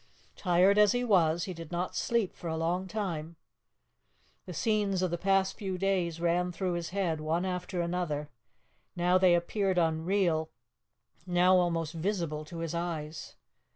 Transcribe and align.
Tired 0.35 0.79
as 0.79 0.93
he 0.93 1.03
was, 1.03 1.43
he 1.43 1.53
did 1.53 1.71
not 1.71 1.95
sleep 1.95 2.33
for 2.35 2.47
a 2.47 2.57
long 2.57 2.87
time. 2.87 3.35
The 4.47 4.53
scenes 4.55 5.03
of 5.03 5.11
the 5.11 5.17
past 5.19 5.55
few 5.55 5.77
days 5.77 6.19
ran 6.19 6.51
through 6.51 6.73
his 6.73 6.89
head 6.89 7.21
one 7.21 7.45
after 7.45 7.81
another 7.81 8.31
now 8.95 9.19
they 9.19 9.35
appeared 9.35 9.77
unreal, 9.77 10.49
now 11.27 11.55
almost 11.55 11.93
visible 11.93 12.43
to 12.45 12.57
his 12.65 12.73
eyes. 12.73 13.35